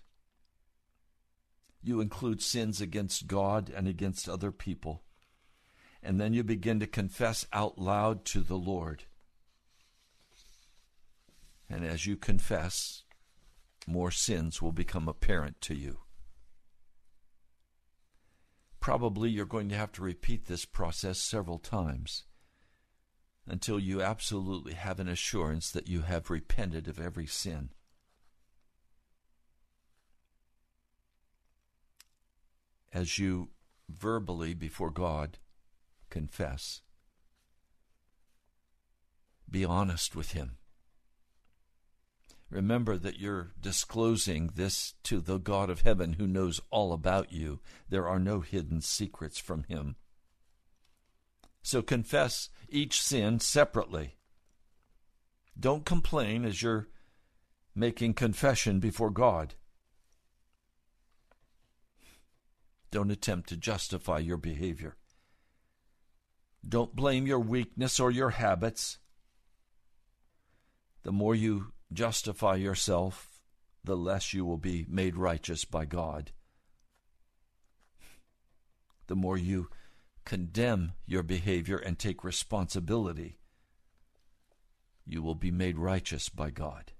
[1.83, 5.03] You include sins against God and against other people.
[6.03, 9.05] And then you begin to confess out loud to the Lord.
[11.69, 13.05] And as you confess,
[13.87, 16.01] more sins will become apparent to you.
[18.81, 22.25] Probably you're going to have to repeat this process several times
[23.51, 27.71] until you absolutely have an assurance that you have repented of every sin.
[32.93, 33.49] As you
[33.89, 35.39] verbally before God
[36.11, 36.83] confess,
[39.51, 40.57] be honest with Him.
[42.51, 47.59] Remember that you're disclosing this to the God of heaven who knows all about you.
[47.89, 49.97] There are no hidden secrets from Him.
[51.63, 54.17] So confess each sin separately.
[55.59, 56.89] Don't complain as you're
[57.75, 59.55] making confession before God.
[62.91, 64.97] Don't attempt to justify your behavior.
[66.67, 68.99] Don't blame your weakness or your habits.
[71.03, 73.31] The more you justify yourself,
[73.85, 76.33] the less you will be made righteous by God.
[79.07, 79.69] The more you
[80.25, 83.39] condemn your behavior and take responsibility,
[85.07, 86.93] you will be made righteous by God.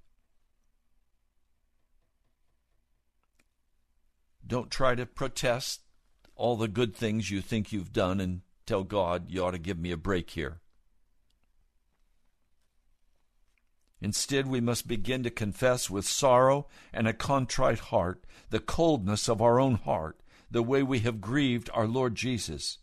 [4.47, 5.83] Don't try to protest
[6.35, 9.79] all the good things you think you've done and tell God, you ought to give
[9.79, 10.61] me a break here.
[14.01, 19.43] Instead, we must begin to confess with sorrow and a contrite heart the coldness of
[19.43, 22.79] our own heart, the way we have grieved our Lord Jesus.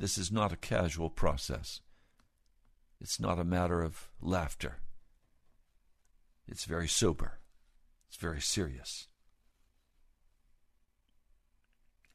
[0.00, 1.82] This is not a casual process.
[3.02, 4.78] It's not a matter of laughter.
[6.48, 7.38] It's very sober.
[8.08, 9.08] It's very serious.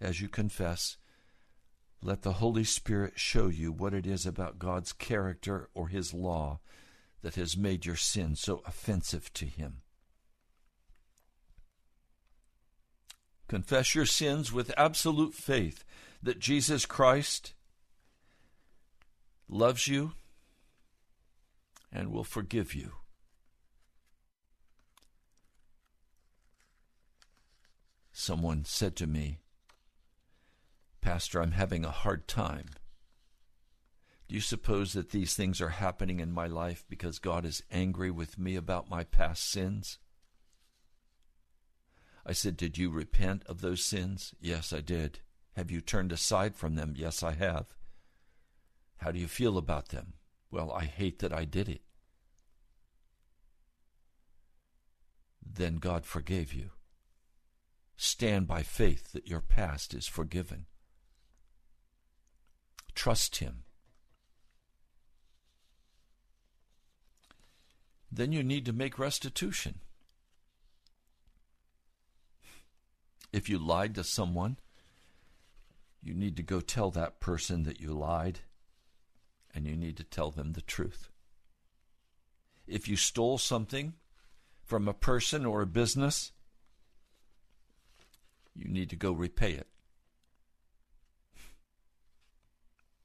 [0.02, 0.98] As you confess,
[2.02, 6.62] let the Holy Spirit show you what it is about God's character or His law
[7.22, 9.84] that has made your sin so offensive to Him.
[13.48, 15.86] Confess your sins with absolute faith
[16.24, 17.54] that Jesus Christ
[19.48, 20.14] loves you
[21.92, 22.92] and will forgive you.
[28.12, 29.40] Someone said to me,
[31.02, 32.66] Pastor, I'm having a hard time
[34.28, 38.10] Do you suppose that these things are happening in my life because God is angry
[38.10, 40.00] with me about my past sins?
[42.26, 44.34] I said, Did you repent of those sins?
[44.40, 45.20] Yes, I did.
[45.56, 46.96] Have you turned aside from them?
[46.98, 47.68] Yes, I have.
[48.98, 50.14] How do you feel about them?
[50.52, 51.82] Well, I hate that I did it.
[55.46, 56.72] Then God forgave you.
[57.98, 60.66] Stand by faith that your past is forgiven.
[62.94, 63.64] Trust Him.
[68.12, 69.80] Then you need to make restitution.
[73.34, 74.58] If you lied to someone,
[76.02, 78.40] you need to go tell that person that you lied,
[79.56, 81.10] and you need to tell them the truth.
[82.68, 83.94] If you stole something
[84.64, 86.34] from a person or a business,
[88.54, 89.68] you need to go repay it.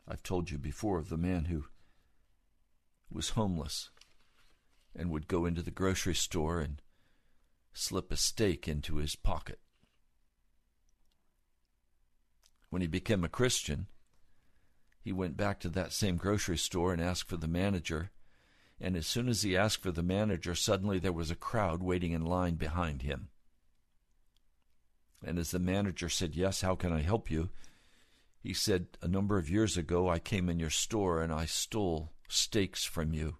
[0.09, 1.67] I've told you before of the man who
[3.13, 3.91] was homeless
[4.97, 6.83] and would go into the grocery store and
[7.73, 9.61] slip a steak into his pocket.
[12.71, 13.87] When he became a Christian,
[15.01, 18.11] he went back to that same grocery store and asked for the manager.
[18.81, 22.13] And as soon as he asked for the manager, suddenly there was a crowd waiting
[22.13, 23.29] in line behind him.
[25.25, 27.51] And as the manager said, Yes, how can I help you?
[28.43, 32.13] He said, A number of years ago I came in your store and I stole
[32.29, 33.37] steaks from you.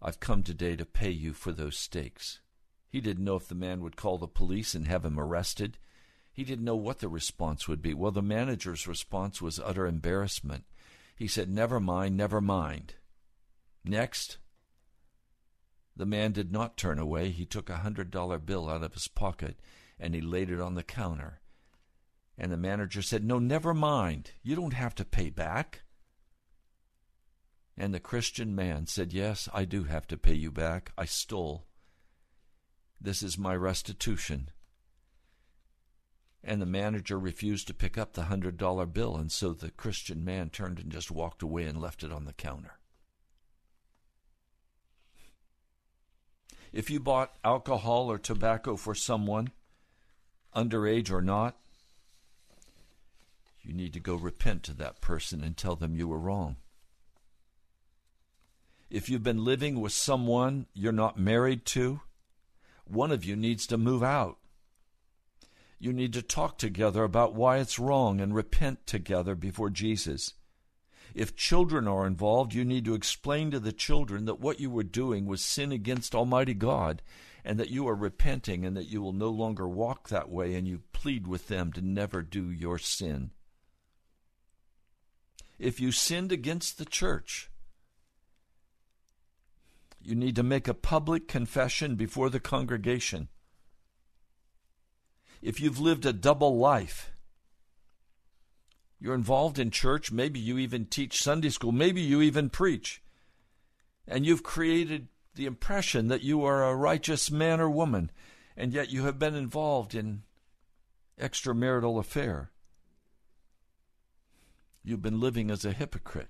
[0.00, 2.40] I've come today to pay you for those steaks.
[2.88, 5.78] He didn't know if the man would call the police and have him arrested.
[6.32, 7.92] He didn't know what the response would be.
[7.92, 10.64] Well, the manager's response was utter embarrassment.
[11.14, 12.94] He said, Never mind, never mind.
[13.84, 14.38] Next.
[15.94, 17.30] The man did not turn away.
[17.30, 19.60] He took a hundred dollar bill out of his pocket
[19.98, 21.40] and he laid it on the counter.
[22.38, 24.32] And the manager said, No, never mind.
[24.42, 25.82] You don't have to pay back.
[27.76, 30.92] And the Christian man said, Yes, I do have to pay you back.
[30.96, 31.66] I stole.
[33.00, 34.50] This is my restitution.
[36.44, 40.24] And the manager refused to pick up the hundred dollar bill, and so the Christian
[40.24, 42.78] man turned and just walked away and left it on the counter.
[46.72, 49.50] If you bought alcohol or tobacco for someone,
[50.56, 51.56] underage or not,
[53.60, 56.56] you need to go repent to that person and tell them you were wrong.
[58.90, 62.00] If you've been living with someone you're not married to,
[62.84, 64.38] one of you needs to move out.
[65.82, 70.34] You need to talk together about why it's wrong and repent together before Jesus.
[71.12, 74.84] If children are involved, you need to explain to the children that what you were
[74.84, 77.02] doing was sin against Almighty God
[77.44, 80.68] and that you are repenting and that you will no longer walk that way and
[80.68, 83.32] you plead with them to never do your sin.
[85.58, 87.50] If you sinned against the church,
[90.00, 93.26] you need to make a public confession before the congregation.
[95.42, 97.10] If you've lived a double life,
[99.00, 103.02] you're involved in church, maybe you even teach Sunday school, maybe you even preach,
[104.06, 108.12] and you've created the impression that you are a righteous man or woman,
[108.56, 110.22] and yet you have been involved in
[111.20, 112.52] extramarital affair.
[114.84, 116.28] You've been living as a hypocrite.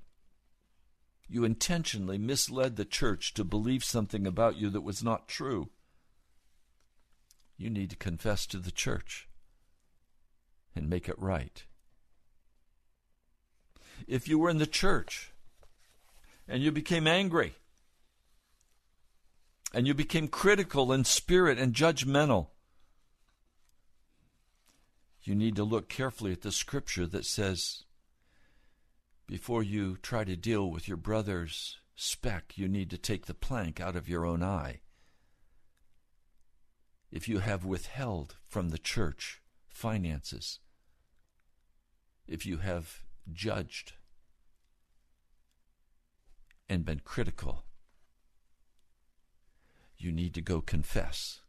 [1.29, 5.69] You intentionally misled the church to believe something about you that was not true.
[7.57, 9.29] You need to confess to the church
[10.75, 11.65] and make it right.
[14.07, 15.33] If you were in the church
[16.49, 17.55] and you became angry
[19.73, 22.49] and you became critical in spirit and judgmental.
[25.23, 27.85] You need to look carefully at the scripture that says,
[29.27, 33.81] before you try to deal with your brother's speck, you need to take the plank
[33.81, 34.81] out of your own eye.
[37.13, 40.61] If you have withheld from the church finances,
[42.27, 43.93] if you have judged
[46.71, 47.65] and been critical,
[49.99, 51.41] you need to go confess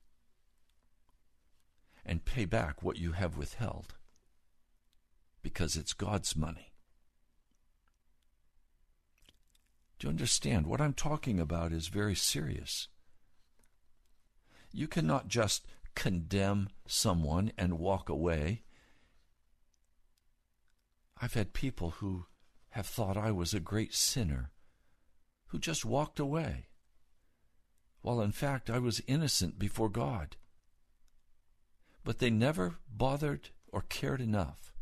[2.05, 3.95] and pay back what you have withheld
[5.41, 6.73] because it's God's money.
[9.97, 10.67] Do you understand?
[10.67, 12.89] What I'm talking about is very serious.
[14.73, 15.65] You cannot just
[15.95, 18.63] condemn someone and walk away.
[21.21, 22.25] I've had people who
[22.71, 24.49] have thought I was a great sinner
[25.47, 26.65] who just walked away
[28.01, 30.35] while in fact I was innocent before God.
[32.03, 34.73] But they never bothered or cared enough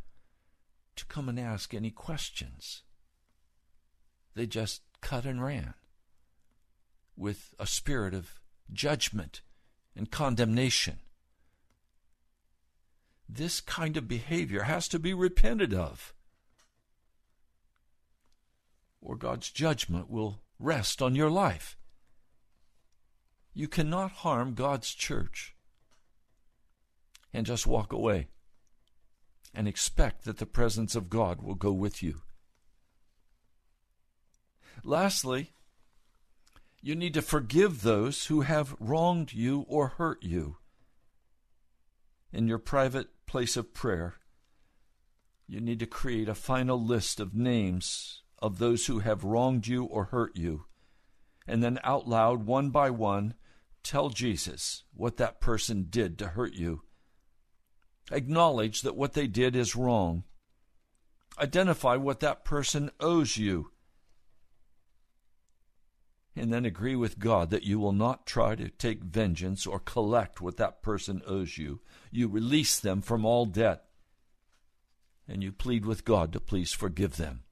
[0.95, 2.81] to come and ask any questions.
[4.33, 5.73] they just cut and ran
[7.15, 8.39] with a spirit of
[8.71, 9.41] judgment
[9.95, 10.99] and condemnation.
[13.27, 16.13] This kind of behavior has to be repented of,
[19.01, 21.77] or God's judgment will rest on your life.
[23.53, 25.55] You cannot harm God's church
[27.33, 28.27] and just walk away
[29.53, 32.21] and expect that the presence of God will go with you.
[34.83, 35.51] Lastly,
[36.81, 40.57] you need to forgive those who have wronged you or hurt you.
[42.33, 44.15] In your private place of prayer,
[45.47, 49.83] you need to create a final list of names of those who have wronged you
[49.83, 50.65] or hurt you.
[51.45, 53.35] And then out loud, one by one,
[53.83, 56.83] tell Jesus what that person did to hurt you
[58.11, 60.23] Acknowledge that what they did is wrong.
[61.39, 63.70] Identify what that person owes you.
[66.35, 70.39] And then agree with God that you will not try to take vengeance or collect
[70.39, 71.81] what that person owes you.
[72.09, 73.83] You release them from all debt.
[75.27, 77.43] And you plead with God to please forgive them.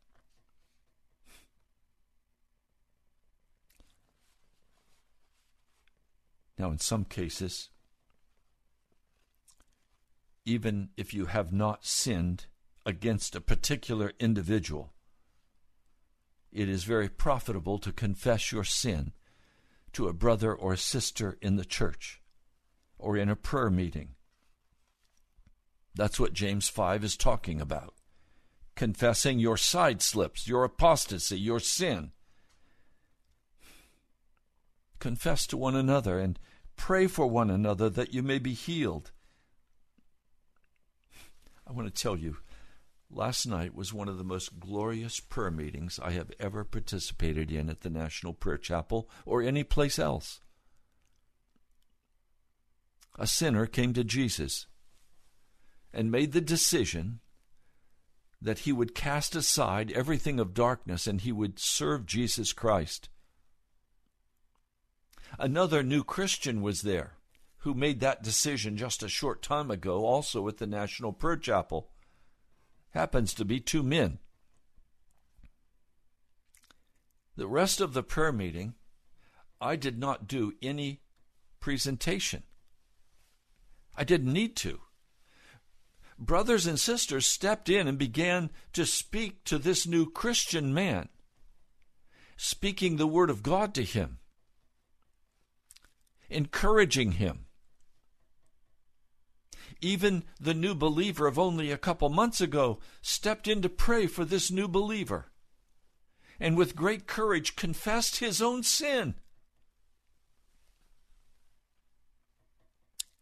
[6.57, 7.69] Now, in some cases,
[10.45, 12.47] even if you have not sinned
[12.85, 14.93] against a particular individual.
[16.51, 19.13] It is very profitable to confess your sin
[19.93, 22.21] to a brother or a sister in the church
[22.97, 24.15] or in a prayer meeting.
[25.95, 27.93] That's what James 5 is talking about.
[28.75, 32.11] Confessing your side slips, your apostasy, your sin.
[34.99, 36.39] Confess to one another and
[36.75, 39.11] pray for one another that you may be healed.
[41.67, 42.37] I want to tell you,
[43.11, 47.69] last night was one of the most glorious prayer meetings I have ever participated in
[47.69, 50.41] at the National Prayer Chapel or any place else.
[53.17, 54.67] A sinner came to Jesus
[55.93, 57.19] and made the decision
[58.41, 63.09] that he would cast aside everything of darkness and he would serve Jesus Christ.
[65.37, 67.13] Another new Christian was there
[67.59, 71.89] who made that decision just a short time ago, also at the National Prayer Chapel.
[72.91, 74.19] Happens to be two men.
[77.35, 78.73] The rest of the prayer meeting,
[79.61, 81.01] I did not do any
[81.59, 82.43] presentation.
[83.95, 84.81] I didn't need to.
[86.17, 91.07] Brothers and sisters stepped in and began to speak to this new Christian man,
[92.35, 94.19] speaking the Word of God to him,
[96.29, 97.45] encouraging him
[99.81, 104.25] even the new believer of only a couple months ago stepped in to pray for
[104.25, 105.31] this new believer
[106.39, 109.15] and with great courage confessed his own sin.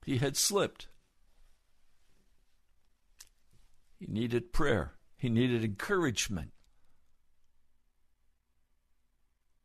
[0.05, 0.87] He had slipped.
[3.99, 4.93] He needed prayer.
[5.17, 6.51] He needed encouragement.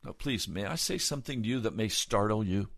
[0.05, 2.71] Now, please, may I say something to you that may startle you?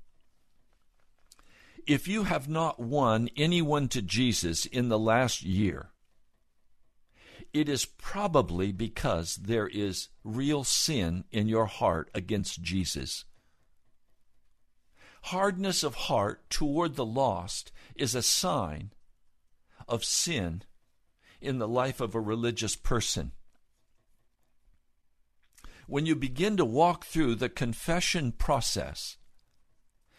[1.86, 5.90] If you have not won anyone to Jesus in the last year,
[7.52, 13.24] it is probably because there is real sin in your heart against Jesus.
[15.22, 18.92] Hardness of heart toward the lost is a sign
[19.88, 20.62] of sin
[21.40, 23.32] in the life of a religious person.
[25.86, 29.16] When you begin to walk through the confession process,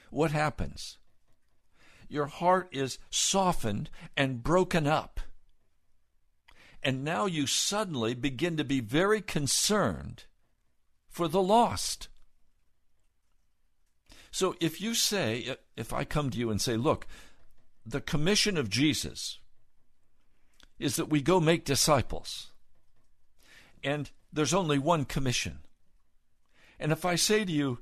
[0.09, 0.99] what happens?
[2.15, 5.19] Your heart is softened and broken up.
[6.81, 10.23] And now you suddenly begin to be very concerned
[11.09, 12.07] for the lost.
[14.31, 17.05] So if you say, if I come to you and say, look,
[17.85, 19.39] the commission of Jesus
[20.79, 22.51] is that we go make disciples,
[23.83, 25.59] and there's only one commission.
[26.79, 27.79] And if I say to you,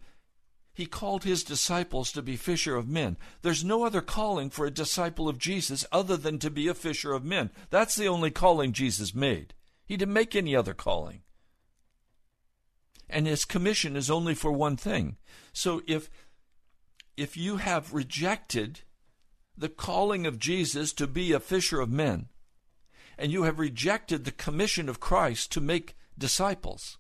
[0.73, 3.15] he called his disciples to be fisher of men.
[3.43, 7.13] There's no other calling for a disciple of Jesus other than to be a fisher
[7.13, 7.51] of men.
[7.69, 9.53] That's the only calling Jesus made.
[9.85, 11.21] He didn't make any other calling.
[13.07, 15.17] And his commission is only for one thing.
[15.51, 16.09] So if
[17.15, 18.79] if you have rejected
[19.55, 22.29] the calling of Jesus to be a fisher of men,
[23.19, 26.97] and you have rejected the commission of Christ to make disciples,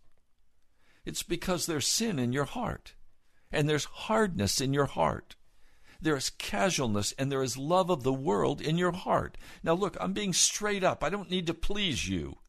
[1.03, 2.93] it's because there's sin in your heart
[3.53, 5.35] and there's hardness in your heart.
[6.01, 9.37] There is casualness and there is love of the world in your heart.
[9.63, 11.03] Now, look, I'm being straight up.
[11.03, 12.39] I don't need to please you.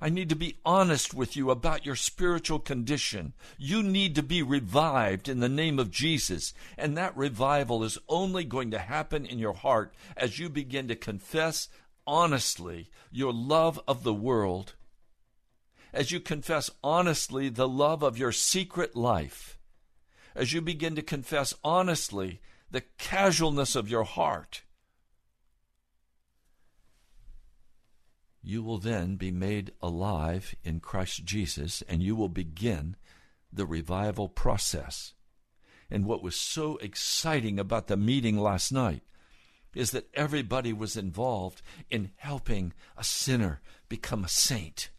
[0.00, 3.34] I need to be honest with you about your spiritual condition.
[3.58, 6.54] You need to be revived in the name of Jesus.
[6.78, 10.96] And that revival is only going to happen in your heart as you begin to
[10.96, 11.68] confess
[12.06, 14.74] honestly your love of the world,
[15.92, 19.58] as you confess honestly the love of your secret life,
[20.34, 24.62] as you begin to confess honestly the casualness of your heart
[28.42, 32.96] you will then be made alive in Christ Jesus and you will begin
[33.52, 35.14] the revival process.
[35.90, 39.02] And what was so exciting about the meeting last night
[39.74, 44.90] is that everybody was involved in helping a sinner become a saint.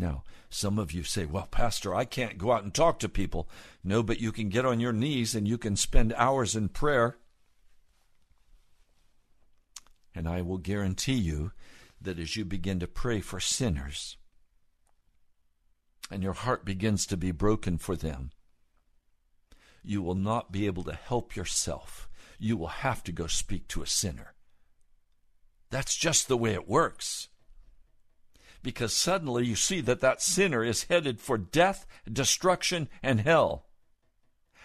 [0.00, 3.48] Now, some of you say, Well, Pastor, I can't go out and talk to people.
[3.84, 7.18] No, but you can get on your knees and you can spend hours in prayer
[10.14, 11.52] and I will guarantee you
[12.00, 14.16] that as you begin to pray for sinners
[16.10, 18.30] and your heart begins to be broken for them,
[19.82, 22.08] you will not be able to help yourself.
[22.38, 24.34] You will have to go speak to a sinner.
[25.70, 27.28] That's just the way it works.
[28.62, 33.66] Because suddenly you see that that sinner is headed for death, destruction, and hell.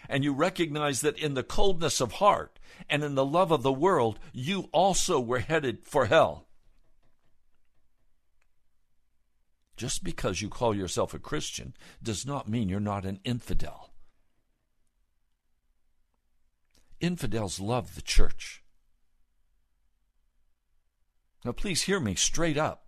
[0.10, 3.72] And you recognize that in the coldness of heart, and in the love of the
[3.72, 6.48] world, you also were headed for hell.
[9.78, 13.92] Just because you call yourself a Christian does not mean you're not an infidel.
[17.02, 18.64] Infidels love the church.
[21.44, 22.85] Now, please hear me straight up.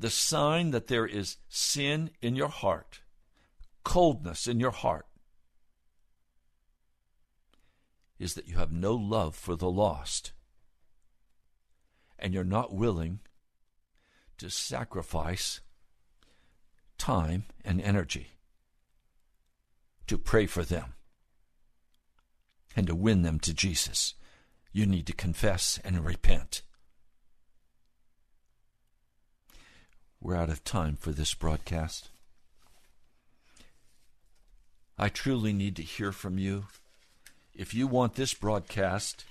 [0.00, 3.00] The sign that there is sin in your heart,
[3.82, 5.06] coldness in your heart,
[8.16, 10.32] is that you have no love for the lost.
[12.16, 13.18] And you're not willing
[14.38, 15.60] to sacrifice
[16.96, 18.28] time and energy
[20.06, 20.94] to pray for them
[22.76, 24.14] and to win them to Jesus.
[24.72, 26.62] You need to confess and repent.
[30.20, 32.10] We're out of time for this broadcast.
[34.98, 36.66] I truly need to hear from you
[37.58, 39.24] if you want this broadcast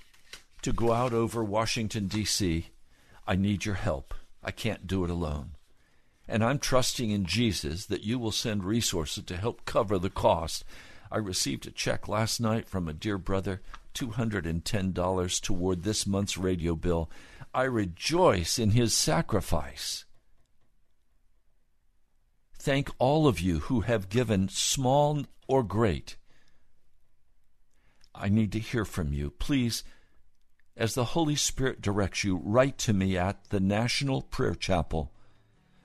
[0.60, 2.66] to go out over Washington, D.C.,
[3.26, 4.14] I need your help.
[4.44, 5.52] I can't do it alone.
[6.28, 10.62] And I'm trusting in Jesus that you will send resources to help cover the cost.
[11.10, 13.62] I received a check last night from a dear brother,
[13.94, 17.10] $210 toward this month's radio bill.
[17.54, 20.04] I rejoice in his sacrifice.
[22.58, 26.16] Thank all of you who have given, small or great.
[28.14, 29.30] I need to hear from you.
[29.30, 29.84] Please,
[30.76, 35.12] as the Holy Spirit directs you, write to me at the National Prayer Chapel,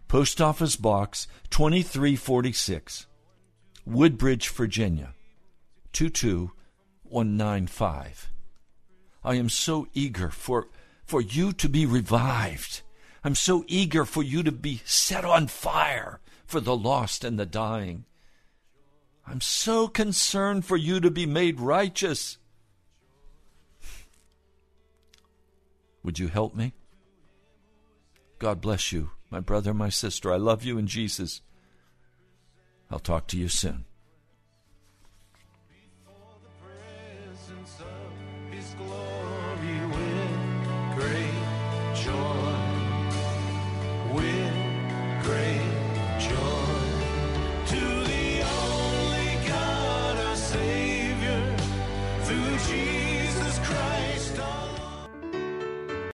[0.07, 3.05] Post Office Box 2346,
[3.85, 5.13] Woodbridge, Virginia
[5.91, 8.31] 22195.
[9.23, 10.69] I am so eager for,
[11.05, 12.81] for you to be revived.
[13.23, 17.45] I'm so eager for you to be set on fire for the lost and the
[17.45, 18.05] dying.
[19.25, 22.37] I'm so concerned for you to be made righteous.
[26.03, 26.73] Would you help me?
[28.39, 30.33] God bless you, my brother, my sister.
[30.33, 31.41] I love you in Jesus.
[32.91, 33.85] I'll talk to you soon.